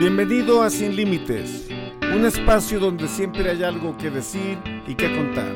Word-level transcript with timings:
Bienvenido 0.00 0.62
a 0.62 0.70
Sin 0.70 0.96
Límites, 0.96 1.68
un 2.14 2.24
espacio 2.24 2.80
donde 2.80 3.06
siempre 3.06 3.50
hay 3.50 3.62
algo 3.62 3.98
que 3.98 4.08
decir 4.08 4.56
y 4.86 4.94
que 4.94 5.14
contar. 5.14 5.52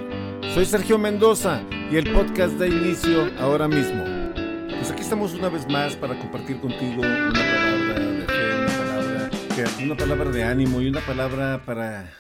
Soy 0.53 0.67
Sergio 0.67 0.99
Mendoza 0.99 1.63
y 1.91 1.97
el 1.97 2.13
podcast 2.13 2.53
da 2.59 2.67
inicio 2.67 3.31
ahora 3.39 3.69
mismo. 3.69 4.05
Pues 4.69 4.91
aquí 4.91 5.01
estamos 5.01 5.33
una 5.33 5.49
vez 5.49 5.67
más 5.67 5.97
para 5.97 6.19
compartir 6.19 6.61
contigo 6.61 7.01
una 7.01 7.33
palabra 7.33 7.99
de 8.01 8.27
fe, 8.27 8.55
una 8.55 8.67
palabra, 8.67 9.31
una 9.83 9.97
palabra 9.97 10.31
de 10.31 10.45
ánimo 10.45 10.83
y 10.83 10.89
una 10.89 11.01
palabra 11.01 11.63
para 11.65 12.13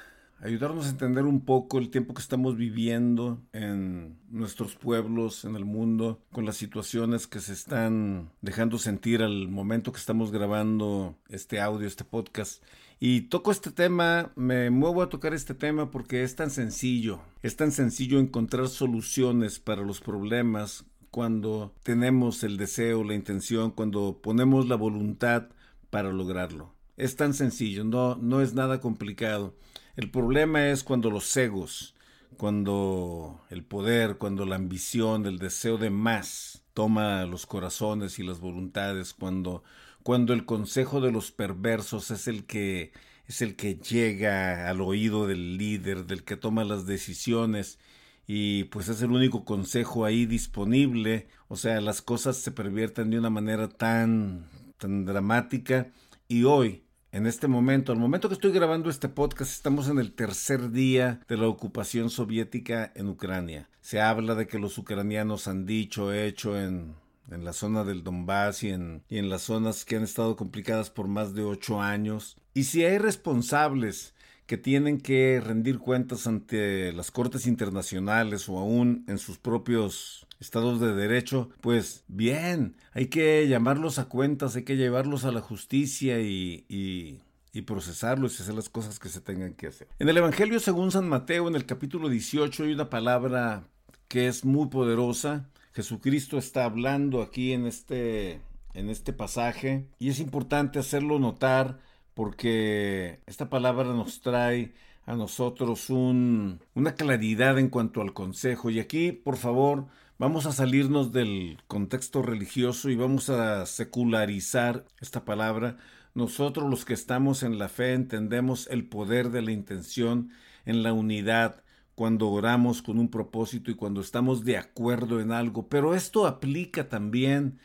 ayudarnos 0.45 0.87
a 0.87 0.91
entender 0.91 1.25
un 1.25 1.41
poco 1.41 1.79
el 1.79 1.89
tiempo 1.89 2.12
que 2.12 2.21
estamos 2.21 2.57
viviendo 2.57 3.41
en 3.52 4.19
nuestros 4.29 4.77
pueblos, 4.77 5.45
en 5.45 5.57
el 5.57 5.65
mundo, 5.65 6.21
con 6.33 6.45
las 6.45 6.57
situaciones 6.57 7.27
que 7.27 7.41
se 7.41 7.55
están 7.55 8.30
dejando 8.43 8.79
sentir 8.79 9.23
al 9.23 9.49
momento 9.49 9.91
que 9.91 9.99
estamos 9.99 10.30
grabando 10.30 11.16
este 11.29 11.61
audio, 11.61 11.88
este 11.88 12.05
podcast. 12.05 12.63
Y 13.01 13.23
toco 13.23 13.51
este 13.51 13.71
tema, 13.71 14.33
me 14.37 14.68
muevo 14.68 15.02
a 15.02 15.09
tocar 15.09 15.33
este 15.33 15.55
tema 15.55 15.91
porque 15.91 16.23
es 16.23 16.37
tan 16.37 16.51
sencillo, 16.51 17.21
es 17.43 17.57
tan 17.57 17.73
sencillo 17.73 18.18
encontrar 18.18 18.68
soluciones 18.68 19.59
para 19.59 19.83
los 19.83 20.01
problemas 20.01 20.85
cuando 21.11 21.73
tenemos 21.83 22.45
el 22.45 22.59
deseo, 22.59 23.02
la 23.02 23.15
intención, 23.15 23.71
cuando 23.71 24.21
ponemos 24.23 24.68
la 24.68 24.77
voluntad 24.77 25.49
para 25.88 26.13
lograrlo. 26.13 26.74
Es 26.96 27.16
tan 27.16 27.35
sencillo, 27.35 27.83
no, 27.85 28.16
no 28.16 28.40
es 28.40 28.52
nada 28.52 28.80
complicado. 28.80 29.55
El 29.96 30.10
problema 30.10 30.68
es 30.70 30.82
cuando 30.82 31.09
los 31.10 31.37
egos, 31.37 31.95
cuando 32.37 33.45
el 33.50 33.64
poder, 33.64 34.18
cuando 34.18 34.45
la 34.45 34.56
ambición, 34.56 35.26
el 35.26 35.38
deseo 35.38 35.78
de 35.78 35.90
más 35.90 36.64
toma 36.74 37.24
los 37.26 37.46
corazones 37.46 38.18
y 38.18 38.24
las 38.24 38.40
voluntades, 38.40 39.15
cuando, 39.15 39.62
cuando 40.02 40.32
el 40.32 40.45
consejo 40.46 41.00
de 41.00 41.12
los 41.12 41.30
perversos 41.30 42.10
es 42.10 42.26
el 42.26 42.45
que 42.45 42.92
es 43.26 43.40
el 43.40 43.56
que 43.56 43.76
llega 43.76 44.68
al 44.68 44.80
oído 44.82 45.26
del 45.26 45.56
líder, 45.56 46.04
del 46.06 46.24
que 46.24 46.37
toma 46.37 46.65
las 46.65 46.87
decisiones 46.87 47.78
y 48.26 48.65
pues 48.65 48.88
es 48.88 49.00
el 49.00 49.12
único 49.12 49.45
consejo 49.45 50.04
ahí 50.04 50.26
disponible, 50.26 51.28
o 51.48 51.56
sea, 51.56 51.80
las 51.80 52.02
cosas 52.02 52.37
se 52.37 52.50
pervierten 52.52 53.10
de 53.10 53.18
una 53.18 53.30
manera 53.30 53.68
tan 53.68 54.46
tan 54.78 55.04
dramática 55.06 55.90
y 56.28 56.45
hoy 56.45 56.84
en 57.15 57.29
este 57.29 57.46
momento, 57.46 57.93
al 57.93 57.98
momento 57.98 58.26
que 58.29 58.34
estoy 58.34 58.51
grabando 58.51 58.90
este 58.90 59.09
podcast, 59.09 59.52
estamos 59.52 59.88
en 59.88 60.01
el 60.01 60.10
tercer 60.10 60.73
día 60.73 61.21
de 61.29 61.37
la 61.37 61.46
ocupación 61.46 62.10
soviética 62.10 62.90
en 62.96 63.09
Ucrania. 63.09 63.68
Se 63.80 64.00
habla 64.00 64.34
de 64.34 64.48
que 64.48 64.59
los 64.59 64.78
ucranianos 64.78 65.47
han 65.47 65.65
dicho, 65.65 66.12
hecho 66.12 66.59
en, 66.59 66.97
en 67.31 67.44
la 67.44 67.53
zona 67.53 67.84
del 67.84 68.03
Donbass 68.03 68.65
y 68.65 68.71
en, 68.71 69.04
y 69.09 69.19
en 69.19 69.31
las 69.31 69.43
zonas 69.43 69.84
que 69.84 69.94
han 69.94 70.03
estado 70.03 70.34
complicadas 70.34 70.91
por 70.91 71.06
más 71.06 71.37
de 71.37 71.44
ocho 71.44 71.81
años. 71.81 72.37
Y 72.53 72.65
si 72.65 72.84
hay 72.84 72.98
responsables 72.98 74.12
que 74.47 74.59
tienen 74.59 75.00
que 75.00 75.41
rendir 75.41 75.78
cuentas 75.78 76.26
ante 76.26 76.93
las 76.93 77.12
cortes 77.12 77.47
internacionales 77.47 78.49
o 78.49 78.59
aún 78.59 79.05
en 79.06 79.19
sus 79.19 79.39
propios 79.39 80.27
estados 80.44 80.81
de 80.81 80.94
derecho, 80.94 81.50
pues 81.60 82.05
bien, 82.09 82.77
hay 82.93 83.06
que 83.06 83.47
llamarlos 83.49 83.99
a 83.99 84.09
cuentas, 84.09 84.56
hay 84.56 84.65
que 84.65 84.77
llevarlos 84.77 85.25
a 85.25 85.32
la 85.32 85.41
justicia 85.41 86.21
y, 86.21 87.21
procesarlos 87.66 88.38
y 88.38 88.43
hacer 88.43 88.54
las 88.54 88.69
cosas 88.69 88.99
que 88.99 89.09
se 89.09 89.21
tengan 89.21 89.54
que 89.54 89.69
hacer. 89.69 89.88
En 89.99 90.09
el 90.09 90.16
Evangelio 90.16 90.60
según 90.60 90.91
San 90.91 91.09
Mateo, 91.09 91.49
en 91.49 91.54
el 91.54 91.66
capítulo 91.66 92.09
18, 92.09 92.65
hay 92.65 92.72
una 92.72 92.91
palabra 92.91 93.69
que 94.09 94.28
es 94.28 94.44
muy 94.44 94.69
poderosa. 94.69 95.49
Jesucristo 95.72 96.37
está 96.37 96.65
hablando 96.65 97.22
aquí 97.22 97.53
en 97.53 97.66
este, 97.66 98.41
en 98.75 98.91
este 98.91 99.12
pasaje 99.12 99.87
y 99.99 100.09
es 100.09 100.21
importante 100.21 100.78
hacerlo 100.78 101.19
notar 101.19 101.78
porque 102.15 103.21
esta 103.27 103.49
palabra 103.49 103.84
nos 103.84 104.21
trae 104.21 104.72
a 105.06 105.15
nosotros 105.15 105.91
un, 105.91 106.60
una 106.75 106.94
claridad 106.94 107.59
en 107.59 107.69
cuanto 107.69 108.00
al 108.00 108.12
consejo. 108.12 108.71
Y 108.71 108.81
aquí, 108.81 109.12
por 109.12 109.37
favor, 109.37 109.87
vamos 110.19 110.47
a 110.47 110.53
salirnos 110.53 111.13
del 111.13 111.59
contexto 111.67 112.23
religioso 112.23 112.91
y 112.91 112.97
vamos 112.97 113.31
a 113.31 113.67
secularizar 113.67 114.85
esta 115.01 115.25
palabra. 115.25 115.77
Nosotros 116.15 116.71
los 116.71 116.85
que 116.85 116.95
estamos 116.95 117.43
en 117.43 117.59
la 117.59 117.69
fe 117.69 117.93
entendemos 117.93 118.69
el 118.71 118.87
poder 118.87 119.31
de 119.31 119.43
la 119.43 119.53
intención 119.53 120.31
en 120.65 120.83
la 120.83 120.93
unidad 120.93 121.63
cuando 121.95 122.29
oramos 122.31 122.83
con 122.83 122.99
un 122.99 123.09
propósito 123.09 123.71
y 123.71 123.75
cuando 123.75 124.01
estamos 124.01 124.45
de 124.45 124.59
acuerdo 124.59 125.21
en 125.21 125.33
algo. 125.33 125.69
Pero 125.69 125.95
esto 125.95 126.27
aplica 126.27 126.89
también 126.89 127.59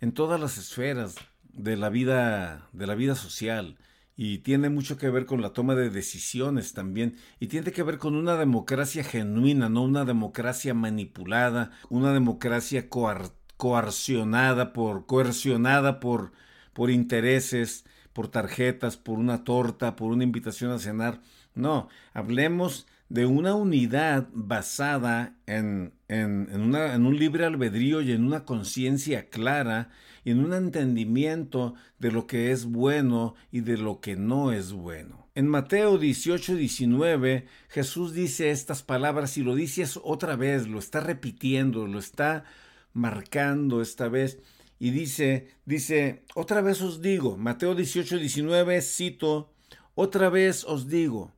en 0.00 0.12
todas 0.12 0.40
las 0.40 0.58
esferas 0.58 1.16
de 1.52 1.76
la 1.76 1.88
vida, 1.88 2.68
de 2.72 2.86
la 2.86 2.94
vida 2.94 3.14
social 3.14 3.78
y 4.16 4.38
tiene 4.38 4.68
mucho 4.68 4.96
que 4.96 5.10
ver 5.10 5.26
con 5.26 5.42
la 5.42 5.52
toma 5.52 5.74
de 5.74 5.90
decisiones 5.90 6.72
también 6.72 7.16
y 7.40 7.48
tiene 7.48 7.72
que 7.72 7.82
ver 7.82 7.98
con 7.98 8.14
una 8.14 8.36
democracia 8.36 9.02
genuina, 9.04 9.68
no 9.68 9.82
una 9.82 10.04
democracia 10.04 10.74
manipulada, 10.74 11.72
una 11.88 12.12
democracia 12.12 12.88
coar 12.88 13.30
coercionada 13.56 14.72
por 14.72 15.06
coercionada 15.06 16.00
por 16.00 16.32
por 16.74 16.90
intereses, 16.90 17.84
por 18.12 18.28
tarjetas, 18.28 18.96
por 18.96 19.18
una 19.18 19.44
torta, 19.44 19.96
por 19.96 20.12
una 20.12 20.24
invitación 20.24 20.72
a 20.72 20.78
cenar. 20.78 21.20
No, 21.54 21.88
hablemos 22.12 22.86
de 23.08 23.26
una 23.26 23.54
unidad 23.54 24.28
basada 24.32 25.36
en, 25.46 25.94
en, 26.08 26.48
en, 26.50 27.06
un 27.06 27.16
libre 27.16 27.44
albedrío 27.44 28.00
y 28.00 28.12
en 28.12 28.24
una 28.24 28.44
conciencia 28.44 29.30
clara 29.30 29.90
y 30.24 30.30
en 30.30 30.40
un 30.44 30.54
entendimiento 30.54 31.74
de 31.98 32.10
lo 32.10 32.26
que 32.26 32.50
es 32.50 32.64
bueno 32.64 33.34
y 33.52 33.60
de 33.60 33.76
lo 33.76 34.00
que 34.00 34.16
no 34.16 34.52
es 34.52 34.72
bueno. 34.72 35.28
En 35.34 35.48
Mateo 35.48 35.98
18, 35.98 36.56
19, 36.56 37.46
Jesús 37.68 38.14
dice 38.14 38.50
estas 38.50 38.82
palabras 38.82 39.36
y 39.36 39.42
lo 39.42 39.54
dice 39.54 39.84
otra 40.02 40.36
vez, 40.36 40.66
lo 40.68 40.78
está 40.78 41.00
repitiendo, 41.00 41.86
lo 41.86 41.98
está 41.98 42.44
marcando 42.92 43.82
esta 43.82 44.08
vez. 44.08 44.38
Y 44.78 44.90
dice, 44.90 45.48
dice, 45.64 46.24
otra 46.34 46.60
vez 46.60 46.80
os 46.82 47.02
digo, 47.02 47.36
Mateo 47.36 47.74
18, 47.74 48.18
19, 48.18 48.80
cito, 48.80 49.52
otra 49.94 50.30
vez 50.30 50.64
os 50.64 50.88
digo, 50.88 51.32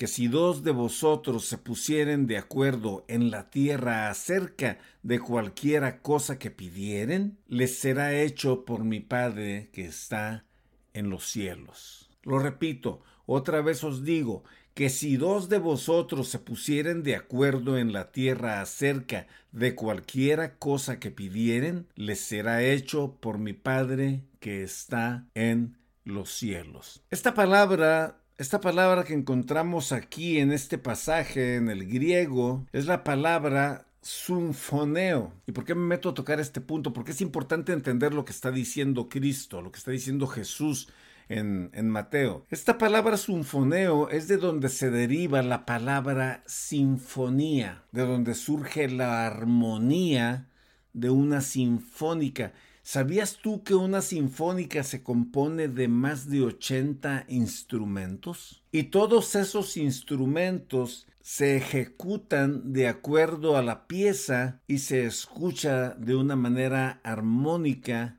que 0.00 0.06
si 0.06 0.28
dos 0.28 0.64
de 0.64 0.70
vosotros 0.70 1.44
se 1.44 1.58
pusieren 1.58 2.26
de 2.26 2.38
acuerdo 2.38 3.04
en 3.06 3.30
la 3.30 3.50
tierra 3.50 4.08
acerca 4.08 4.78
de 5.02 5.20
cualquiera 5.20 6.00
cosa 6.00 6.38
que 6.38 6.50
pidieren, 6.50 7.36
les 7.48 7.78
será 7.78 8.14
hecho 8.14 8.64
por 8.64 8.82
mi 8.82 9.00
Padre 9.00 9.68
que 9.74 9.84
está 9.84 10.46
en 10.94 11.10
los 11.10 11.26
cielos. 11.28 12.08
Lo 12.22 12.38
repito, 12.38 13.02
otra 13.26 13.60
vez 13.60 13.84
os 13.84 14.02
digo, 14.02 14.42
que 14.72 14.88
si 14.88 15.18
dos 15.18 15.50
de 15.50 15.58
vosotros 15.58 16.28
se 16.28 16.38
pusieren 16.38 17.02
de 17.02 17.16
acuerdo 17.16 17.76
en 17.76 17.92
la 17.92 18.10
tierra 18.10 18.62
acerca 18.62 19.26
de 19.52 19.74
cualquiera 19.74 20.56
cosa 20.56 20.98
que 20.98 21.10
pidieren, 21.10 21.88
les 21.94 22.20
será 22.20 22.62
hecho 22.62 23.18
por 23.20 23.36
mi 23.36 23.52
Padre 23.52 24.22
que 24.38 24.62
está 24.62 25.26
en 25.34 25.76
los 26.04 26.30
cielos. 26.30 27.02
Esta 27.10 27.34
palabra 27.34 28.19
esta 28.40 28.58
palabra 28.62 29.04
que 29.04 29.12
encontramos 29.12 29.92
aquí 29.92 30.38
en 30.38 30.50
este 30.50 30.78
pasaje, 30.78 31.56
en 31.56 31.68
el 31.68 31.86
griego, 31.86 32.66
es 32.72 32.86
la 32.86 33.04
palabra 33.04 33.84
sunfoneo. 34.00 35.34
¿Y 35.46 35.52
por 35.52 35.66
qué 35.66 35.74
me 35.74 35.86
meto 35.86 36.08
a 36.08 36.14
tocar 36.14 36.40
este 36.40 36.62
punto? 36.62 36.94
Porque 36.94 37.10
es 37.10 37.20
importante 37.20 37.74
entender 37.74 38.14
lo 38.14 38.24
que 38.24 38.32
está 38.32 38.50
diciendo 38.50 39.10
Cristo, 39.10 39.60
lo 39.60 39.70
que 39.70 39.78
está 39.78 39.90
diciendo 39.90 40.26
Jesús 40.26 40.88
en, 41.28 41.68
en, 41.74 41.90
Mateo. 41.90 42.46
Esta 42.48 42.78
palabra 42.78 43.18
sinfoneo 43.18 44.08
es 44.08 44.26
de 44.26 44.38
donde 44.38 44.70
se 44.70 44.90
deriva 44.90 45.42
la 45.42 45.66
palabra 45.66 46.42
sinfonía, 46.46 47.82
de 47.92 48.06
donde 48.06 48.34
surge 48.34 48.88
la 48.88 49.26
armonía 49.26 50.48
de 50.94 51.10
una 51.10 51.42
sinfónica. 51.42 52.54
¿Sabías 52.82 53.36
tú 53.42 53.62
que 53.62 53.74
una 53.74 54.00
sinfónica 54.00 54.82
se 54.82 55.02
compone 55.02 55.68
de 55.68 55.88
más 55.88 56.30
de 56.30 56.42
80 56.42 57.26
instrumentos? 57.28 58.62
Y 58.72 58.84
todos 58.84 59.34
esos 59.34 59.76
instrumentos 59.76 61.06
se 61.20 61.56
ejecutan 61.56 62.72
de 62.72 62.88
acuerdo 62.88 63.56
a 63.56 63.62
la 63.62 63.86
pieza 63.86 64.62
y 64.66 64.78
se 64.78 65.04
escucha 65.04 65.90
de 65.90 66.16
una 66.16 66.34
manera 66.34 67.00
armónica 67.04 68.18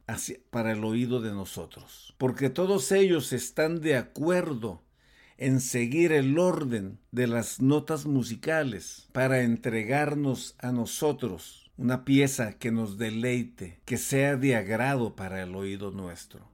para 0.51 0.73
el 0.73 0.83
oído 0.83 1.19
de 1.21 1.31
nosotros. 1.31 2.13
Porque 2.17 2.49
todos 2.49 2.91
ellos 2.91 3.33
están 3.33 3.81
de 3.81 3.97
acuerdo 3.97 4.83
en 5.37 5.59
seguir 5.59 6.11
el 6.11 6.37
orden 6.37 6.99
de 7.11 7.25
las 7.25 7.61
notas 7.61 8.05
musicales 8.05 9.09
para 9.11 9.41
entregarnos 9.41 10.55
a 10.59 10.71
nosotros 10.71 11.70
una 11.81 12.05
pieza 12.05 12.53
que 12.59 12.71
nos 12.71 12.99
deleite, 12.99 13.79
que 13.85 13.97
sea 13.97 14.35
de 14.35 14.55
agrado 14.55 15.15
para 15.15 15.41
el 15.41 15.55
oído 15.55 15.89
nuestro. 15.89 16.47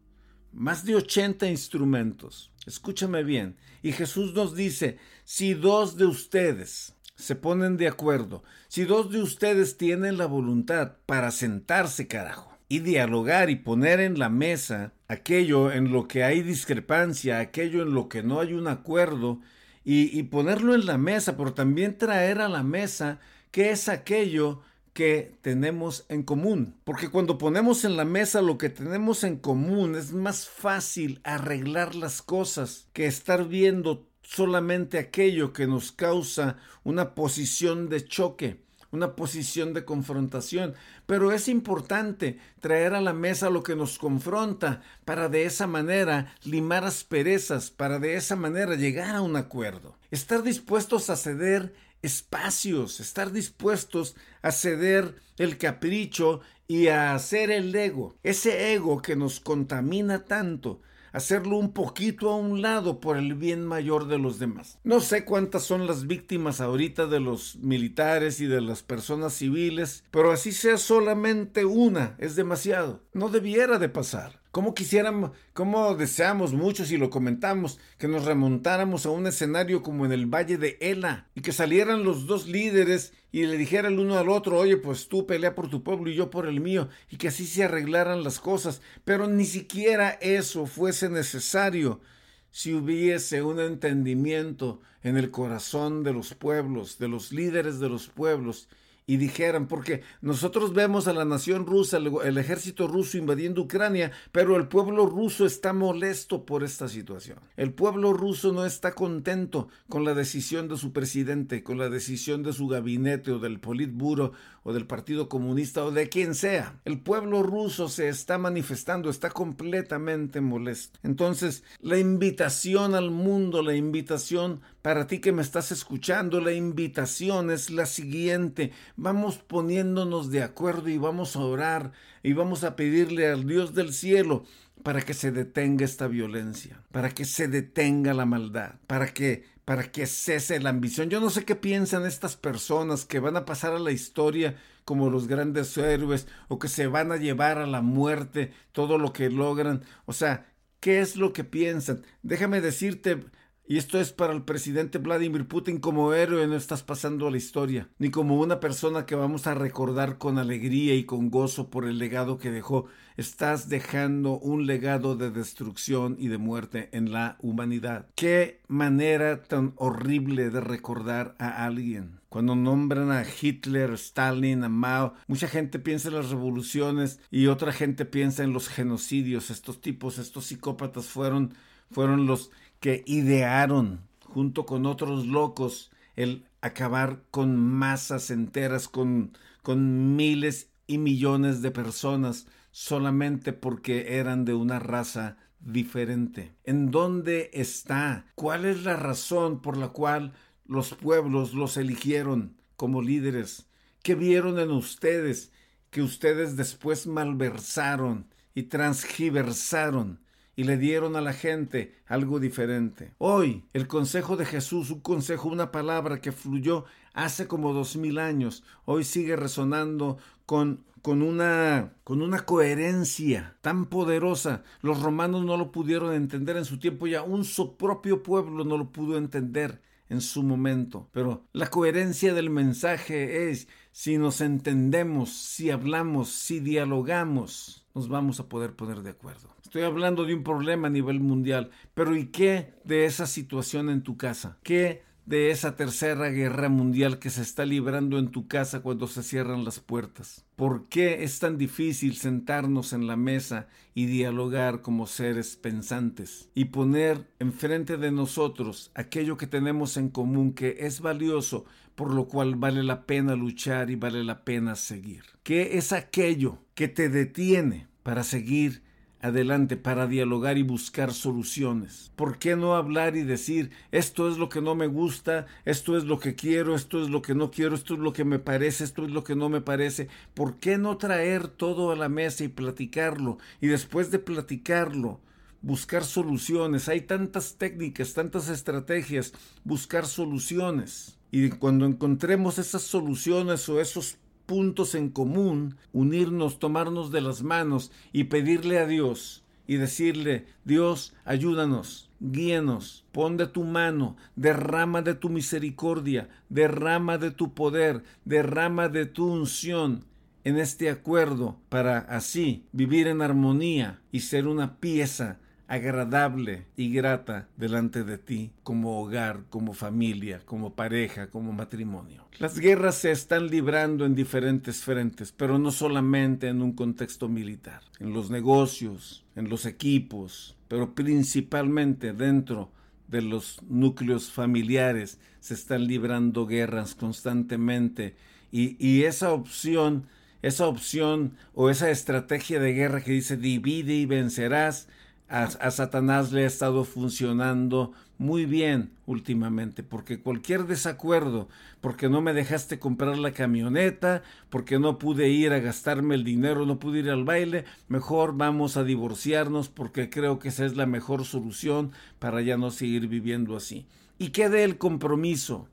Más 0.54 0.86
de 0.86 0.96
80 0.96 1.48
instrumentos. 1.48 2.50
Escúchame 2.66 3.24
bien. 3.24 3.58
Y 3.84 3.92
Jesús 3.92 4.34
nos 4.34 4.56
dice, 4.56 5.00
si 5.26 5.54
dos 5.54 5.98
de 5.98 6.06
ustedes 6.06 6.96
se 7.16 7.36
ponen 7.36 7.76
de 7.76 7.90
acuerdo, 7.90 8.42
si 8.70 8.86
dos 8.86 9.12
de 9.12 9.22
ustedes 9.22 9.78
tienen 9.78 10.18
la 10.18 10.28
voluntad 10.28 10.94
para 11.06 11.32
sentarse, 11.32 12.08
carajo, 12.08 12.58
y 12.70 12.80
dialogar 12.80 13.50
y 13.50 13.58
poner 13.58 14.00
en 14.00 14.20
la 14.20 14.30
mesa 14.30 14.94
aquello 15.10 15.74
en 15.74 15.92
lo 15.92 16.08
que 16.08 16.24
hay 16.24 16.42
discrepancia, 16.42 17.40
aquello 17.40 17.82
en 17.82 17.94
lo 17.94 18.08
que 18.08 18.24
no 18.24 18.40
hay 18.40 18.54
un 18.54 18.68
acuerdo, 18.68 19.42
y, 19.90 20.24
ponerlo 20.24 20.76
en 20.76 20.86
la 20.86 20.98
mesa, 20.98 21.38
pero 21.38 21.54
también 21.54 21.98
traer 21.98 22.42
a 22.42 22.50
la 22.50 22.62
mesa 22.62 23.20
qué 23.52 23.72
es 23.72 23.88
aquello 23.88 24.62
que 24.98 25.38
tenemos 25.44 26.08
en 26.10 26.24
común. 26.24 26.74
Porque 26.84 27.10
cuando 27.10 27.38
ponemos 27.38 27.86
en 27.86 27.98
la 27.98 28.04
mesa 28.04 28.42
lo 28.42 28.58
que 28.58 28.70
tenemos 28.70 29.24
en 29.24 29.38
común, 29.38 29.94
es 29.94 30.12
más 30.12 30.50
fácil 30.50 31.22
arreglar 31.24 31.94
las 31.94 32.24
cosas 32.24 32.88
que 32.94 33.06
estar 33.06 33.48
viendo 33.48 34.08
solamente 34.24 34.98
aquello 34.98 35.54
que 35.54 35.68
nos 35.68 35.92
causa 35.92 36.58
una 36.84 37.14
posición 37.14 37.90
de 37.90 38.06
choque 38.06 38.67
una 38.92 39.16
posición 39.16 39.74
de 39.74 39.86
confrontación. 39.86 40.76
Pero 41.06 41.32
es 41.32 41.48
importante 41.48 42.40
traer 42.60 42.94
a 42.94 43.02
la 43.02 43.14
mesa 43.14 43.50
lo 43.50 43.64
que 43.64 43.76
nos 43.76 43.98
confronta 43.98 44.82
para 45.06 45.30
de 45.30 45.46
esa 45.46 45.68
manera 45.68 46.34
limar 46.44 46.84
asperezas, 46.84 47.72
para 47.72 48.00
de 48.00 48.16
esa 48.16 48.36
manera 48.36 48.76
llegar 48.76 49.16
a 49.16 49.22
un 49.22 49.36
acuerdo. 49.36 49.98
Estar 50.12 50.44
dispuestos 50.44 51.10
a 51.10 51.16
ceder 51.16 51.74
espacios, 52.02 53.00
estar 53.00 53.32
dispuestos 53.32 54.16
a 54.42 54.52
ceder 54.52 55.16
el 55.38 55.58
capricho 55.58 56.42
y 56.68 56.88
a 56.88 57.16
hacer 57.16 57.50
el 57.50 57.74
ego, 57.74 58.16
ese 58.24 58.74
ego 58.74 59.02
que 59.02 59.16
nos 59.16 59.40
contamina 59.40 60.26
tanto, 60.26 60.82
hacerlo 61.12 61.58
un 61.58 61.74
poquito 61.74 62.30
a 62.30 62.36
un 62.36 62.62
lado 62.62 63.00
por 63.00 63.18
el 63.18 63.34
bien 63.36 63.66
mayor 63.66 64.08
de 64.08 64.18
los 64.18 64.40
demás. 64.40 64.80
No 64.84 65.00
sé 65.00 65.26
cuántas 65.26 65.64
son 65.64 65.88
las 65.88 66.08
víctimas 66.08 66.62
ahorita 66.62 67.08
de 67.08 67.20
los 67.20 67.58
militares 67.58 68.40
y 68.42 68.46
de 68.46 68.62
las 68.62 68.84
personas 68.84 69.34
civiles, 69.34 70.04
pero 70.12 70.32
así 70.32 70.52
sea 70.52 70.78
solamente 70.78 71.66
una, 71.66 72.16
es 72.20 72.36
demasiado. 72.36 73.02
No 73.14 73.30
debiera 73.30 73.80
de 73.80 73.90
pasar. 73.90 74.42
Como 74.58 74.74
quisiéramos, 74.74 75.34
como 75.54 75.94
deseamos 75.94 76.52
muchos 76.52 76.92
y 76.92 76.98
lo 76.98 77.12
comentamos, 77.12 77.80
que 78.00 78.08
nos 78.08 78.26
remontáramos 78.26 79.06
a 79.06 79.12
un 79.12 79.28
escenario 79.28 79.84
como 79.84 80.04
en 80.04 80.12
el 80.12 80.26
Valle 80.26 80.58
de 80.58 80.80
Ela 80.82 81.28
y 81.36 81.42
que 81.42 81.52
salieran 81.52 82.04
los 82.04 82.26
dos 82.26 82.48
líderes 82.48 83.14
y 83.32 83.46
le 83.46 83.56
dijeran 83.56 83.94
el 83.94 84.00
uno 84.00 84.18
al 84.18 84.30
otro, 84.30 84.58
oye, 84.58 84.78
pues 84.78 85.10
tú 85.10 85.28
pelea 85.28 85.54
por 85.54 85.70
tu 85.70 85.84
pueblo 85.84 86.10
y 86.10 86.16
yo 86.16 86.32
por 86.32 86.48
el 86.48 86.60
mío, 86.60 86.90
y 87.12 87.18
que 87.18 87.28
así 87.28 87.46
se 87.46 87.66
arreglaran 87.66 88.24
las 88.24 88.40
cosas, 88.40 88.82
pero 89.06 89.28
ni 89.28 89.46
siquiera 89.46 90.18
eso 90.22 90.66
fuese 90.66 91.08
necesario 91.08 92.02
si 92.50 92.74
hubiese 92.74 93.44
un 93.44 93.60
entendimiento 93.60 94.82
en 95.04 95.18
el 95.18 95.30
corazón 95.30 96.04
de 96.04 96.14
los 96.14 96.34
pueblos, 96.34 96.98
de 96.98 97.08
los 97.08 97.32
líderes 97.32 97.80
de 97.80 97.90
los 97.90 98.08
pueblos, 98.08 98.70
y 99.10 99.16
dijeran, 99.16 99.68
porque 99.68 100.02
nosotros 100.20 100.74
vemos 100.74 101.08
a 101.08 101.14
la 101.14 101.24
nación 101.24 101.66
rusa, 101.66 101.98
el, 101.98 102.38
ejército 102.38 102.90
ruso 102.90 103.18
invadiendo 103.18 103.62
Ucrania, 103.62 104.12
pero 104.34 104.58
el 104.58 104.68
pueblo 104.68 105.06
ruso 105.06 105.46
está 105.46 105.72
molesto 105.72 106.46
por 106.46 106.62
esta 106.62 106.90
situación. 106.90 107.40
El 107.56 107.72
pueblo 107.72 108.12
ruso 108.12 108.52
no 108.52 108.66
está 108.66 108.94
contento 108.94 109.70
con 109.88 110.04
la 110.04 110.14
decisión 110.14 110.68
de 110.68 110.76
su 110.76 110.92
presidente, 110.92 111.64
con 111.64 111.78
la 111.78 111.90
decisión 111.90 112.44
de 112.44 112.52
su 112.52 112.68
gabinete 112.68 113.32
o 113.32 113.40
del 113.40 113.62
Politburo 113.62 114.34
o 114.64 114.74
del 114.74 114.86
Partido 114.86 115.30
Comunista 115.30 115.86
o 115.86 115.92
de 115.92 116.10
quien 116.10 116.36
sea. 116.36 116.78
El 116.84 117.00
pueblo 117.00 117.44
ruso 117.44 117.88
se 117.88 118.10
está 118.10 118.38
manifestando, 118.38 119.10
está 119.10 119.30
completamente 119.30 120.42
molesto. 120.42 121.00
Entonces, 121.04 121.64
la 121.80 121.98
invitación 121.98 122.94
al 122.94 123.10
mundo, 123.12 123.64
la 123.64 123.76
invitación 123.76 124.60
para 124.88 125.06
ti 125.06 125.20
que 125.20 125.34
me 125.34 125.42
estás 125.42 125.74
escuchando, 125.74 126.40
la 126.40 126.54
invitación 126.54 127.52
es 127.52 127.70
la 127.70 127.86
siguiente 127.86 128.72
vamos 128.96 129.38
poniéndonos 129.38 130.32
de 130.32 130.44
acuerdo 130.44 130.88
y 130.88 130.98
vamos 130.98 131.36
a 131.36 131.40
orar 131.40 131.92
y 132.24 132.32
vamos 132.32 132.64
a 132.64 132.78
pedirle 132.78 133.28
al 133.28 133.46
Dios 133.46 133.74
del 133.74 133.92
cielo 133.92 134.46
para 134.84 135.02
que 135.02 135.14
se 135.14 135.34
detenga 135.34 135.84
esta 135.84 136.08
violencia, 136.08 136.82
para 136.94 137.10
que 137.10 137.26
se 137.26 137.50
detenga 137.50 138.14
la 138.14 138.26
maldad, 138.26 138.76
para 138.88 139.08
que 139.08 139.44
para 139.66 139.92
que 139.92 140.06
cese 140.06 140.62
la 140.62 140.70
ambición. 140.70 141.10
Yo 141.10 141.20
no 141.20 141.32
sé 141.32 141.44
qué 141.44 141.58
piensan 141.58 142.06
estas 142.06 142.38
personas 142.38 143.04
que 143.04 143.20
van 143.20 143.36
a 143.36 143.44
pasar 143.44 143.74
a 143.74 143.80
la 143.80 143.92
historia 143.92 144.56
como 144.86 145.10
los 145.10 145.28
grandes 145.28 145.78
héroes 145.78 146.30
o 146.48 146.60
que 146.60 146.70
se 146.70 146.88
van 146.88 147.12
a 147.12 147.18
llevar 147.18 147.58
a 147.58 147.68
la 147.68 147.82
muerte 147.82 148.54
todo 148.72 148.98
lo 148.98 149.12
que 149.12 149.30
logran. 149.30 149.84
O 150.06 150.14
sea, 150.14 150.46
¿qué 150.80 151.02
es 151.02 151.18
lo 151.18 151.34
que 151.34 151.44
piensan? 151.44 152.06
Déjame 152.24 152.62
decirte, 152.62 153.26
y 153.68 153.78
esto 153.78 154.00
es 154.00 154.14
para 154.14 154.34
el 154.34 154.44
presidente 154.44 154.98
Vladimir 154.98 155.48
Putin 155.48 155.80
como 155.80 156.14
héroe 156.14 156.48
no 156.48 156.56
estás 156.56 156.84
pasando 156.84 157.28
a 157.28 157.32
la 157.32 157.38
historia, 157.38 157.90
ni 158.00 158.10
como 158.10 158.40
una 158.40 158.62
persona 158.62 159.06
que 159.06 159.16
vamos 159.16 159.46
a 159.46 159.56
recordar 159.56 160.18
con 160.18 160.38
alegría 160.38 160.96
y 160.96 161.04
con 161.04 161.30
gozo 161.30 161.70
por 161.70 161.86
el 161.86 162.00
legado 162.00 162.38
que 162.38 162.50
dejó. 162.50 162.86
Estás 163.18 163.68
dejando 163.68 164.38
un 164.38 164.68
legado 164.68 165.16
de 165.16 165.32
destrucción 165.32 166.16
y 166.20 166.28
de 166.28 166.38
muerte 166.38 166.90
en 166.94 167.12
la 167.12 167.36
humanidad. 167.42 168.08
Qué 168.16 168.62
manera 168.68 169.44
tan 169.44 169.74
horrible 169.76 170.50
de 170.50 170.62
recordar 170.62 171.36
a 171.38 171.66
alguien. 171.66 172.22
Cuando 172.30 172.56
nombran 172.56 173.12
a 173.12 173.24
Hitler, 173.24 173.92
Stalin, 173.94 174.64
a 174.64 174.70
Mao, 174.70 175.14
mucha 175.28 175.48
gente 175.48 175.80
piensa 175.80 176.10
en 176.10 176.16
las 176.16 176.30
revoluciones 176.30 177.20
y 177.32 177.48
otra 177.48 177.72
gente 177.74 178.06
piensa 178.06 178.44
en 178.44 178.54
los 178.54 178.70
genocidios. 178.70 179.50
Estos 179.50 179.82
tipos, 179.82 180.20
estos 180.20 180.46
psicópatas 180.46 181.08
fueron, 181.08 181.54
fueron 181.90 182.28
los 182.28 182.52
que 182.80 183.04
idearon 183.06 184.08
junto 184.22 184.66
con 184.66 184.86
otros 184.86 185.26
locos 185.28 185.92
el 186.16 186.46
acabar 186.62 187.24
con 187.32 187.58
masas 187.58 188.32
enteras, 188.32 188.88
con, 188.88 189.38
con 189.64 190.16
miles 190.16 190.70
y 190.88 190.98
millones 190.98 191.62
de 191.62 191.72
personas 191.72 192.48
solamente 192.72 193.54
porque 193.54 194.18
eran 194.20 194.46
de 194.46 194.54
una 194.54 194.80
raza 194.80 195.38
diferente. 195.60 196.56
¿En 196.64 196.92
dónde 196.92 197.50
está? 197.54 198.26
¿Cuál 198.36 198.66
es 198.66 198.84
la 198.84 198.96
razón 198.96 199.62
por 199.62 199.78
la 199.78 199.90
cual 199.90 200.34
los 200.66 200.94
pueblos 200.94 201.54
los 201.54 201.78
eligieron 201.78 202.58
como 202.76 203.02
líderes? 203.02 203.68
¿Qué 204.04 204.16
vieron 204.16 204.60
en 204.60 204.72
ustedes 204.72 205.52
que 205.90 206.02
ustedes 206.02 206.56
después 206.56 207.08
malversaron 207.08 208.28
y 208.54 208.64
transgiversaron 208.64 210.20
y 210.58 210.64
le 210.64 210.76
dieron 210.76 211.16
a 211.16 211.22
la 211.22 211.34
gente 211.34 211.94
algo 212.08 212.40
diferente. 212.40 213.14
Hoy, 213.20 213.64
el 213.74 213.88
consejo 213.88 214.36
de 214.36 214.46
Jesús, 214.46 214.90
un 214.90 215.02
consejo, 215.02 215.48
una 215.48 215.72
palabra 215.72 216.20
que 216.20 216.32
fluyó 216.32 216.84
hace 217.14 217.48
como 217.48 217.74
dos 217.74 217.96
mil 217.96 218.18
años, 218.18 218.64
hoy 218.84 219.04
sigue 219.04 219.36
resonando 219.36 220.18
con, 220.48 220.84
con, 221.04 221.22
una, 221.22 221.94
con 222.04 222.24
una 222.24 222.40
coherencia 222.40 223.56
tan 223.62 223.86
poderosa. 223.86 224.64
Los 224.82 225.04
romanos 225.04 225.46
no 225.46 225.58
lo 225.58 225.72
pudieron 225.72 226.14
entender 226.16 226.58
en 226.58 226.66
su 226.66 226.80
tiempo 226.80 227.06
y 227.06 227.14
aún 227.14 227.46
su 227.46 227.78
propio 227.78 228.24
pueblo 228.24 228.66
no 228.66 228.80
lo 228.80 228.92
pudo 228.92 229.16
entender 229.18 229.80
en 230.10 230.22
su 230.22 230.42
momento. 230.42 231.08
Pero 231.12 231.46
la 231.54 231.70
coherencia 231.70 232.34
del 232.34 232.50
mensaje 232.50 233.52
es 233.52 233.68
si 233.92 234.18
nos 234.18 234.42
entendemos, 234.42 235.32
si 235.34 235.70
hablamos, 235.70 236.30
si 236.30 236.60
dialogamos, 236.60 237.87
nos 237.98 238.10
vamos 238.10 238.40
a 238.40 238.48
poder 238.48 238.76
poner 238.76 239.02
de 239.02 239.10
acuerdo. 239.10 239.50
Estoy 239.64 239.82
hablando 239.82 240.24
de 240.24 240.36
un 240.36 240.44
problema 240.44 240.88
a 240.88 240.92
nivel 240.92 241.20
mundial, 241.20 241.72
pero 241.96 242.16
¿y 242.16 242.28
qué 242.28 242.76
de 242.84 243.06
esa 243.06 243.26
situación 243.26 243.90
en 243.90 244.04
tu 244.04 244.18
casa? 244.18 244.60
¿Qué 244.62 245.02
de 245.28 245.52
esa 245.52 245.76
tercera 245.76 246.30
guerra 246.30 246.70
mundial 246.70 247.20
que 247.20 247.30
se 247.30 247.42
está 247.42 247.66
librando 247.66 248.18
en 248.18 248.32
tu 248.32 248.48
casa 248.48 248.80
cuando 248.80 249.08
se 249.08 249.24
cierran 249.24 249.66
las 249.66 249.82
puertas? 249.82 250.46
¿Por 250.56 250.88
qué 250.88 251.26
es 251.26 251.40
tan 251.40 251.58
difícil 251.58 252.16
sentarnos 252.16 252.94
en 252.94 253.08
la 253.08 253.18
mesa 253.18 253.68
y 253.94 254.06
dialogar 254.06 254.82
como 254.82 255.06
seres 255.06 255.58
pensantes 255.58 256.50
y 256.56 256.66
poner 256.66 257.30
enfrente 257.40 257.98
de 257.98 258.10
nosotros 258.12 258.90
aquello 258.96 259.36
que 259.36 259.48
tenemos 259.48 259.98
en 259.98 260.08
común 260.08 260.54
que 260.54 260.78
es 260.80 261.02
valioso, 261.02 261.66
por 261.96 262.14
lo 262.14 262.30
cual 262.30 262.56
vale 262.56 262.82
la 262.82 263.06
pena 263.06 263.36
luchar 263.36 263.90
y 263.90 263.96
vale 263.96 264.24
la 264.24 264.46
pena 264.46 264.78
seguir? 264.78 265.24
¿Qué 265.44 265.78
es 265.78 265.92
aquello 265.92 266.60
que 266.74 266.88
te 266.88 267.10
detiene 267.10 267.88
para 268.02 268.24
seguir 268.24 268.87
adelante 269.22 269.78
para 269.78 270.08
dialogar 270.08 270.58
y 270.58 270.64
buscar 270.64 271.14
soluciones? 271.14 272.12
¿Por 272.16 272.38
qué 272.38 272.56
no 272.56 272.76
hablar 272.76 273.16
y 273.16 273.24
decir, 273.24 273.72
esto 273.92 274.30
es 274.30 274.38
lo 274.38 274.50
que 274.50 274.62
no 274.62 274.76
me 274.76 274.88
gusta, 274.88 275.46
esto 275.66 275.98
es 275.98 276.04
lo 276.04 276.20
que 276.20 276.36
quiero, 276.36 276.76
esto 276.76 277.02
es 277.02 277.10
lo 277.10 277.22
que 277.22 277.36
no 277.36 277.52
quiero, 277.52 277.76
esto 277.76 277.94
es 277.94 278.00
lo 278.00 278.14
que 278.14 278.26
me 278.26 278.40
parece, 278.40 278.84
esto 278.84 279.06
es 279.06 279.12
lo 279.12 279.24
que 279.24 279.36
no 279.36 279.50
me 279.50 279.62
parece? 279.62 280.08
¿Por 280.34 280.58
qué 280.58 280.78
no 280.78 280.98
traer 280.98 281.48
todo 281.48 281.92
a 281.92 281.96
la 281.96 282.10
mesa 282.10 282.44
y 282.44 282.50
platicarlo? 282.50 283.38
Y 283.62 283.68
después 283.68 284.12
de 284.12 284.20
platicarlo, 284.20 285.20
buscar 285.62 286.04
soluciones. 286.04 286.90
Hay 286.90 287.02
tantas 287.02 287.56
técnicas, 287.58 288.14
tantas 288.14 288.50
estrategias, 288.50 289.34
buscar 289.64 290.06
soluciones. 290.06 291.18
Y 291.32 291.50
cuando 291.50 291.86
encontremos 291.86 292.58
esas 292.58 292.84
soluciones 292.84 293.68
o 293.70 293.82
esos 293.82 294.18
puntos 294.48 294.96
en 294.96 295.10
común, 295.10 295.76
unirnos, 295.94 296.58
tomarnos 296.58 297.12
de 297.12 297.22
las 297.22 297.44
manos 297.44 297.92
y 298.12 298.24
pedirle 298.24 298.80
a 298.80 298.88
Dios 298.88 299.44
y 299.68 299.76
decirle, 299.76 300.48
Dios, 300.64 301.14
ayúdanos, 301.26 302.10
guíenos, 302.20 303.06
pon 303.12 303.38
de 303.38 303.46
tu 303.46 303.64
mano, 303.64 304.16
derrama 304.36 305.04
de 305.04 305.14
tu 305.14 305.30
misericordia, 305.30 306.30
derrama 306.50 307.20
de 307.20 307.32
tu 307.32 307.54
poder, 307.54 308.04
derrama 308.26 308.88
de 308.88 309.06
tu 309.06 309.32
unción 309.32 310.06
en 310.46 310.58
este 310.58 310.90
acuerdo 310.90 311.60
para 311.68 312.00
así 312.00 312.64
vivir 312.72 313.08
en 313.08 313.22
armonía 313.22 314.00
y 314.14 314.22
ser 314.22 314.48
una 314.48 314.78
pieza 314.78 315.40
agradable 315.68 316.66
y 316.78 316.92
grata 316.92 317.50
delante 317.58 318.04
de 318.04 318.18
ti 318.18 318.52
como 318.64 319.02
hogar, 319.02 319.44
como 319.50 319.74
familia, 319.74 320.42
como 320.46 320.74
pareja, 320.74 321.30
como 321.30 321.52
matrimonio. 321.52 322.26
Las 322.40 322.60
guerras 322.60 322.96
se 322.96 323.12
están 323.12 323.48
librando 323.48 324.06
en 324.06 324.16
diferentes 324.16 324.84
frentes, 324.84 325.34
pero 325.36 325.60
no 325.60 325.72
solamente 325.72 326.48
en 326.48 326.62
un 326.62 326.74
contexto 326.74 327.28
militar, 327.28 327.82
en 328.00 328.14
los 328.14 328.30
negocios, 328.30 329.26
en 329.36 329.50
los 329.50 329.66
equipos, 329.66 330.56
pero 330.68 330.96
principalmente 330.96 332.14
dentro 332.14 332.72
de 333.08 333.22
los 333.22 333.62
núcleos 333.64 334.32
familiares 334.32 335.20
se 335.40 335.54
están 335.54 335.86
librando 335.86 336.46
guerras 336.46 336.96
constantemente 336.96 338.16
y, 338.52 338.76
y 338.86 339.04
esa 339.04 339.32
opción 339.32 340.08
esa 340.42 340.68
opción 340.68 341.34
o 341.54 341.70
esa 341.70 341.90
estrategia 341.90 342.60
de 342.60 342.74
guerra 342.74 343.02
que 343.02 343.12
dice 343.12 343.38
divide 343.38 343.96
y 343.96 344.06
vencerás 344.06 344.88
a, 345.30 345.72
Satanás 345.72 346.32
le 346.32 346.44
ha 346.44 346.48
estado 346.48 346.84
funcionando 346.86 347.92
muy 348.18 348.46
bien 348.46 348.92
últimamente, 349.06 349.84
porque 349.84 350.20
cualquier 350.20 350.66
desacuerdo, 350.66 351.50
porque 351.82 352.10
no 352.10 352.22
me 352.22 352.34
dejaste 352.34 352.80
comprar 352.80 353.18
la 353.18 353.32
camioneta, 353.32 354.24
porque 354.50 354.80
no 354.80 354.98
pude 354.98 355.30
ir 355.30 355.52
a 355.54 355.60
gastarme 355.60 356.16
el 356.16 356.24
dinero, 356.24 356.66
no 356.66 356.80
pude 356.80 357.00
ir 357.00 357.10
al 357.10 357.26
baile, 357.26 357.66
mejor 357.90 358.36
vamos 358.36 358.78
a 358.78 358.84
divorciarnos 358.84 359.70
porque 359.70 360.10
creo 360.10 360.40
que 360.40 360.50
esa 360.50 360.66
es 360.66 360.76
la 360.76 360.86
mejor 360.86 361.26
solución 361.26 361.92
para 362.20 362.42
ya 362.42 362.58
no 362.58 362.72
seguir 362.72 363.08
viviendo 363.08 363.56
así. 363.56 363.86
¿Y 364.18 364.30
qué 364.30 364.50
de 364.50 364.64
el 364.64 364.78
compromiso? 364.78 365.68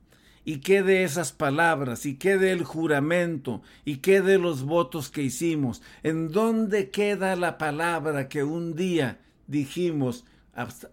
¿Y 0.47 0.57
qué 0.57 0.83
de 0.83 1.03
esas 1.03 1.31
palabras? 1.31 2.05
¿Y 2.05 2.17
qué 2.17 2.37
del 2.37 2.63
juramento? 2.63 3.63
¿Y 3.83 3.97
qué 3.97 4.21
de 4.21 4.37
los 4.37 4.61
votos 4.61 5.09
que 5.09 5.23
hicimos? 5.23 5.81
¿En 6.03 6.29
dónde 6.29 6.91
queda 6.91 7.35
la 7.35 7.57
palabra 7.57 8.27
que 8.29 8.43
un 8.43 8.75
día 8.75 9.17
dijimos 9.47 10.25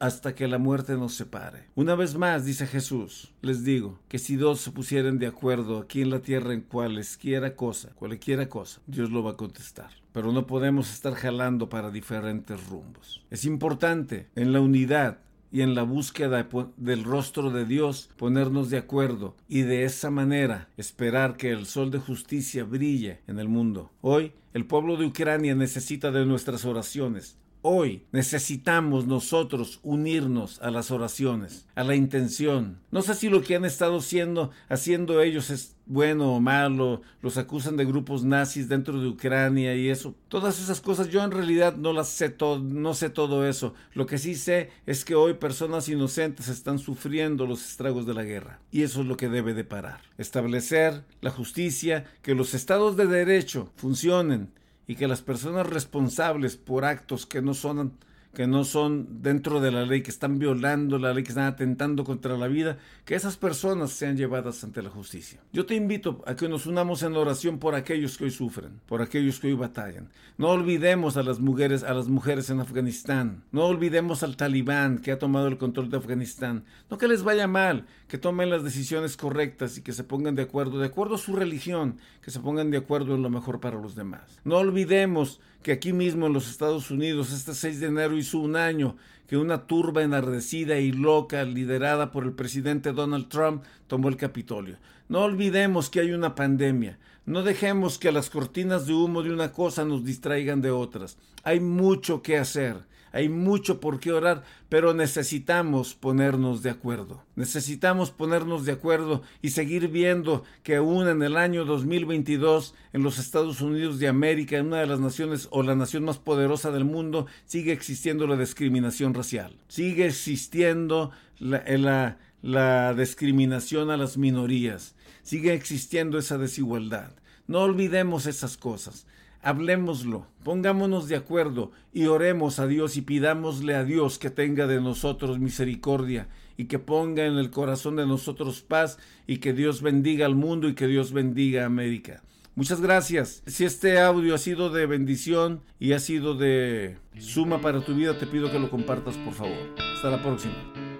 hasta 0.00 0.34
que 0.34 0.48
la 0.48 0.58
muerte 0.58 0.94
nos 0.94 1.14
separe. 1.14 1.68
Una 1.76 1.94
vez 1.94 2.16
más, 2.16 2.44
dice 2.44 2.66
Jesús, 2.66 3.32
les 3.42 3.62
digo 3.62 4.00
que 4.08 4.18
si 4.18 4.34
dos 4.36 4.60
se 4.60 4.72
pusieren 4.72 5.18
de 5.18 5.28
acuerdo 5.28 5.78
aquí 5.78 6.02
en 6.02 6.10
la 6.10 6.20
tierra 6.20 6.52
en 6.52 6.62
cualesquiera 6.62 7.54
cosa, 7.54 7.90
cualquiera 7.94 8.48
cosa, 8.48 8.80
Dios 8.86 9.10
lo 9.10 9.22
va 9.22 9.32
a 9.32 9.36
contestar. 9.36 9.90
Pero 10.12 10.32
no 10.32 10.46
podemos 10.46 10.92
estar 10.92 11.14
jalando 11.14 11.68
para 11.68 11.90
diferentes 11.90 12.66
rumbos. 12.66 13.24
Es 13.30 13.44
importante 13.44 14.28
en 14.34 14.52
la 14.52 14.60
unidad 14.60 15.18
y 15.52 15.60
en 15.60 15.74
la 15.74 15.82
búsqueda 15.82 16.48
del 16.76 17.04
rostro 17.04 17.50
de 17.50 17.66
Dios 17.66 18.10
ponernos 18.16 18.70
de 18.70 18.78
acuerdo 18.78 19.36
y 19.48 19.62
de 19.62 19.84
esa 19.84 20.10
manera 20.10 20.70
esperar 20.76 21.36
que 21.36 21.50
el 21.50 21.66
sol 21.66 21.90
de 21.90 21.98
justicia 21.98 22.64
brille 22.64 23.20
en 23.26 23.38
el 23.38 23.48
mundo. 23.48 23.92
Hoy 24.00 24.32
el 24.54 24.66
pueblo 24.66 24.96
de 24.96 25.06
Ucrania 25.06 25.54
necesita 25.54 26.10
de 26.10 26.26
nuestras 26.26 26.64
oraciones, 26.64 27.36
Hoy 27.64 28.06
necesitamos 28.10 29.06
nosotros 29.06 29.78
unirnos 29.84 30.60
a 30.62 30.72
las 30.72 30.90
oraciones, 30.90 31.64
a 31.76 31.84
la 31.84 31.94
intención. 31.94 32.80
No 32.90 33.02
sé 33.02 33.14
si 33.14 33.28
lo 33.28 33.40
que 33.40 33.54
han 33.54 33.64
estado 33.64 33.98
haciendo, 33.98 34.50
haciendo 34.68 35.22
ellos 35.22 35.48
es 35.48 35.76
bueno 35.86 36.34
o 36.34 36.40
malo, 36.40 37.02
los 37.20 37.36
acusan 37.36 37.76
de 37.76 37.84
grupos 37.84 38.24
nazis 38.24 38.68
dentro 38.68 39.00
de 39.00 39.06
Ucrania 39.06 39.76
y 39.76 39.90
eso. 39.90 40.16
Todas 40.26 40.60
esas 40.60 40.80
cosas 40.80 41.08
yo 41.08 41.22
en 41.22 41.30
realidad 41.30 41.76
no 41.76 41.92
las 41.92 42.08
sé 42.08 42.30
todo, 42.30 42.58
no 42.58 42.94
sé 42.94 43.10
todo 43.10 43.46
eso. 43.46 43.74
Lo 43.94 44.06
que 44.06 44.18
sí 44.18 44.34
sé 44.34 44.70
es 44.84 45.04
que 45.04 45.14
hoy 45.14 45.34
personas 45.34 45.88
inocentes 45.88 46.48
están 46.48 46.80
sufriendo 46.80 47.46
los 47.46 47.64
estragos 47.64 48.06
de 48.06 48.14
la 48.14 48.24
guerra 48.24 48.58
y 48.72 48.82
eso 48.82 49.02
es 49.02 49.06
lo 49.06 49.16
que 49.16 49.28
debe 49.28 49.54
de 49.54 49.62
parar. 49.62 50.00
Establecer 50.18 51.04
la 51.20 51.30
justicia, 51.30 52.06
que 52.22 52.34
los 52.34 52.54
estados 52.54 52.96
de 52.96 53.06
derecho 53.06 53.70
funcionen 53.76 54.50
y 54.86 54.96
que 54.96 55.08
las 55.08 55.22
personas 55.22 55.66
responsables 55.66 56.56
por 56.56 56.84
actos 56.84 57.26
que 57.26 57.42
no 57.42 57.54
son 57.54 57.92
que 58.34 58.46
no 58.46 58.64
son 58.64 59.22
dentro 59.22 59.60
de 59.60 59.70
la 59.70 59.84
ley, 59.84 60.02
que 60.02 60.10
están 60.10 60.38
violando 60.38 60.98
la 60.98 61.12
ley, 61.12 61.22
que 61.22 61.30
están 61.30 61.46
atentando 61.46 62.04
contra 62.04 62.36
la 62.36 62.48
vida, 62.48 62.78
que 63.04 63.14
esas 63.14 63.36
personas 63.36 63.90
sean 63.90 64.16
llevadas 64.16 64.64
ante 64.64 64.82
la 64.82 64.88
justicia. 64.88 65.40
Yo 65.52 65.66
te 65.66 65.74
invito 65.74 66.22
a 66.26 66.34
que 66.34 66.48
nos 66.48 66.66
unamos 66.66 67.02
en 67.02 67.14
oración 67.14 67.58
por 67.58 67.74
aquellos 67.74 68.16
que 68.16 68.24
hoy 68.24 68.30
sufren, 68.30 68.80
por 68.86 69.02
aquellos 69.02 69.38
que 69.38 69.48
hoy 69.48 69.54
batallan. 69.54 70.08
No 70.38 70.48
olvidemos 70.48 71.16
a 71.16 71.22
las 71.22 71.40
mujeres, 71.40 71.82
a 71.82 71.92
las 71.92 72.08
mujeres 72.08 72.48
en 72.48 72.60
Afganistán. 72.60 73.44
No 73.52 73.66
olvidemos 73.66 74.22
al 74.22 74.36
talibán 74.36 74.98
que 74.98 75.12
ha 75.12 75.18
tomado 75.18 75.46
el 75.48 75.58
control 75.58 75.90
de 75.90 75.98
Afganistán. 75.98 76.64
No 76.90 76.96
que 76.96 77.08
les 77.08 77.22
vaya 77.22 77.46
mal, 77.46 77.86
que 78.08 78.18
tomen 78.18 78.50
las 78.50 78.64
decisiones 78.64 79.16
correctas 79.16 79.76
y 79.76 79.82
que 79.82 79.92
se 79.92 80.04
pongan 80.04 80.34
de 80.34 80.42
acuerdo, 80.42 80.78
de 80.78 80.86
acuerdo 80.86 81.16
a 81.16 81.18
su 81.18 81.36
religión, 81.36 81.98
que 82.22 82.30
se 82.30 82.40
pongan 82.40 82.70
de 82.70 82.78
acuerdo 82.78 83.14
en 83.14 83.22
lo 83.22 83.30
mejor 83.30 83.60
para 83.60 83.78
los 83.78 83.94
demás. 83.94 84.40
No 84.44 84.56
olvidemos 84.56 85.40
que 85.62 85.72
aquí 85.72 85.92
mismo 85.92 86.26
en 86.26 86.32
los 86.32 86.50
Estados 86.50 86.90
Unidos, 86.90 87.32
este 87.32 87.54
6 87.54 87.80
de 87.80 87.86
enero 87.86 88.16
hizo 88.16 88.38
un 88.38 88.56
año 88.56 88.96
que 89.26 89.36
una 89.36 89.66
turba 89.66 90.02
enardecida 90.02 90.78
y 90.78 90.92
loca 90.92 91.44
liderada 91.44 92.10
por 92.10 92.24
el 92.24 92.32
presidente 92.32 92.92
Donald 92.92 93.28
Trump 93.28 93.62
tomó 93.86 94.08
el 94.08 94.16
Capitolio. 94.16 94.76
No 95.08 95.20
olvidemos 95.20 95.88
que 95.88 96.00
hay 96.00 96.12
una 96.12 96.34
pandemia. 96.34 96.98
No 97.24 97.42
dejemos 97.42 97.98
que 97.98 98.12
las 98.12 98.30
cortinas 98.30 98.86
de 98.86 98.94
humo 98.94 99.22
de 99.22 99.32
una 99.32 99.52
cosa 99.52 99.84
nos 99.84 100.04
distraigan 100.04 100.60
de 100.60 100.70
otras. 100.70 101.16
Hay 101.44 101.60
mucho 101.60 102.20
que 102.20 102.36
hacer 102.36 102.76
hay 103.12 103.28
mucho 103.28 103.78
por 103.78 104.00
qué 104.00 104.10
orar, 104.10 104.42
pero 104.70 104.94
necesitamos 104.94 105.94
ponernos 105.94 106.62
de 106.62 106.70
acuerdo. 106.70 107.22
Necesitamos 107.36 108.10
ponernos 108.10 108.64
de 108.64 108.72
acuerdo 108.72 109.22
y 109.42 109.50
seguir 109.50 109.88
viendo 109.88 110.44
que 110.62 110.76
aún 110.76 111.06
en 111.08 111.22
el 111.22 111.36
año 111.36 111.66
2022 111.66 112.74
en 112.94 113.02
los 113.02 113.18
Estados 113.18 113.60
Unidos 113.60 113.98
de 113.98 114.08
América, 114.08 114.56
en 114.56 114.68
una 114.68 114.80
de 114.80 114.86
las 114.86 114.98
naciones 115.00 115.48
o 115.50 115.62
la 115.62 115.74
nación 115.74 116.04
más 116.04 116.18
poderosa 116.18 116.70
del 116.70 116.86
mundo, 116.86 117.26
sigue 117.44 117.72
existiendo 117.72 118.26
la 118.26 118.36
discriminación 118.36 119.12
racial. 119.12 119.56
Sigue 119.68 120.06
existiendo 120.06 121.10
la, 121.38 121.62
la, 121.66 122.18
la 122.40 122.94
discriminación 122.94 123.90
a 123.90 123.98
las 123.98 124.16
minorías. 124.16 124.94
Sigue 125.22 125.52
existiendo 125.52 126.18
esa 126.18 126.38
desigualdad. 126.38 127.12
No 127.46 127.60
olvidemos 127.60 128.26
esas 128.26 128.56
cosas 128.56 129.06
hablemoslo, 129.42 130.26
pongámonos 130.44 131.08
de 131.08 131.16
acuerdo 131.16 131.72
y 131.92 132.06
oremos 132.06 132.58
a 132.58 132.66
Dios 132.66 132.96
y 132.96 133.02
pidámosle 133.02 133.74
a 133.74 133.84
Dios 133.84 134.18
que 134.18 134.30
tenga 134.30 134.66
de 134.66 134.80
nosotros 134.80 135.38
misericordia 135.38 136.28
y 136.56 136.66
que 136.66 136.78
ponga 136.78 137.26
en 137.26 137.36
el 137.36 137.50
corazón 137.50 137.96
de 137.96 138.06
nosotros 138.06 138.62
paz 138.62 138.98
y 139.26 139.38
que 139.38 139.52
Dios 139.52 139.82
bendiga 139.82 140.26
al 140.26 140.36
mundo 140.36 140.68
y 140.68 140.74
que 140.74 140.86
Dios 140.86 141.12
bendiga 141.12 141.62
a 141.64 141.66
América. 141.66 142.22
Muchas 142.54 142.80
gracias. 142.80 143.42
Si 143.46 143.64
este 143.64 143.98
audio 143.98 144.34
ha 144.34 144.38
sido 144.38 144.68
de 144.70 144.86
bendición 144.86 145.62
y 145.80 145.92
ha 145.92 145.98
sido 145.98 146.34
de 146.34 146.98
suma 147.18 147.60
para 147.60 147.80
tu 147.80 147.94
vida, 147.94 148.18
te 148.18 148.26
pido 148.26 148.50
que 148.50 148.58
lo 148.58 148.70
compartas 148.70 149.16
por 149.16 149.32
favor. 149.32 149.74
Hasta 149.94 150.10
la 150.10 150.22
próxima. 150.22 150.91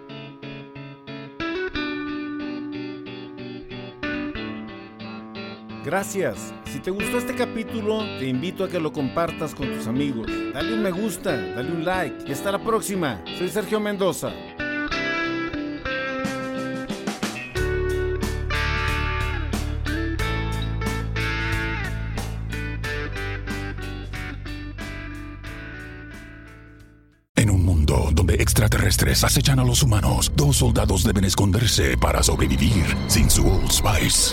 Gracias. 5.84 6.54
Si 6.72 6.78
te 6.78 6.90
gustó 6.90 7.18
este 7.18 7.34
capítulo, 7.34 8.04
te 8.18 8.26
invito 8.28 8.64
a 8.64 8.68
que 8.68 8.78
lo 8.78 8.92
compartas 8.92 9.54
con 9.54 9.68
tus 9.68 9.86
amigos. 9.88 10.28
Dale 10.54 10.74
un 10.74 10.82
me 10.82 10.92
gusta, 10.92 11.36
dale 11.36 11.72
un 11.72 11.84
like 11.84 12.24
y 12.26 12.32
hasta 12.32 12.52
la 12.52 12.62
próxima. 12.62 13.22
Soy 13.36 13.48
Sergio 13.48 13.80
Mendoza. 13.80 14.32
En 27.34 27.50
un 27.50 27.64
mundo 27.64 28.08
donde 28.12 28.34
extraterrestres 28.34 29.24
acechan 29.24 29.58
a 29.58 29.64
los 29.64 29.82
humanos, 29.82 30.30
dos 30.36 30.58
soldados 30.58 31.02
deben 31.02 31.24
esconderse 31.24 31.96
para 31.96 32.22
sobrevivir 32.22 32.84
sin 33.08 33.28
su 33.28 33.44
Old 33.44 33.72
Spice. 33.72 34.32